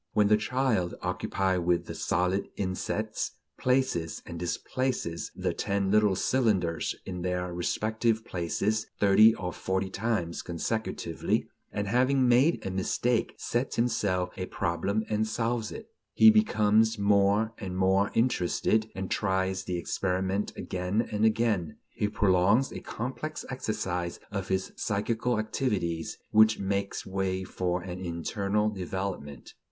When 0.13 0.29
the 0.29 0.35
child, 0.37 0.95
occupied 1.03 1.59
with 1.63 1.85
the 1.85 1.93
solid 1.93 2.47
insets, 2.57 3.33
places 3.59 4.23
and 4.25 4.39
displaces 4.39 5.29
the 5.35 5.53
ten 5.53 5.91
little 5.91 6.15
cylinders 6.15 6.95
in 7.05 7.21
their 7.21 7.53
respective 7.53 8.25
places 8.25 8.87
thirty 8.99 9.35
or 9.35 9.53
forty 9.53 9.91
times 9.91 10.41
consecutively; 10.41 11.47
and, 11.71 11.87
having 11.87 12.27
made 12.27 12.65
a 12.65 12.71
mistake, 12.71 13.35
sets 13.37 13.75
himself 13.75 14.31
a 14.37 14.47
problem 14.47 15.03
and 15.07 15.27
solves 15.27 15.71
it, 15.71 15.85
he 16.13 16.31
becomes 16.31 16.97
more 16.97 17.53
and 17.59 17.77
more 17.77 18.09
interested, 18.15 18.89
and 18.95 19.11
tries 19.11 19.65
the 19.65 19.77
experiment 19.77 20.51
again 20.57 21.07
and 21.11 21.25
again; 21.25 21.77
he 21.91 22.07
prolongs 22.07 22.71
a 22.71 22.79
complex 22.79 23.45
exercise 23.51 24.19
of 24.31 24.47
his 24.47 24.71
psychical 24.75 25.37
activities 25.37 26.17
which 26.31 26.57
makes 26.57 27.05
way 27.05 27.43
for 27.43 27.83
an 27.83 27.99
internal 28.03 28.67
development. 28.71 29.53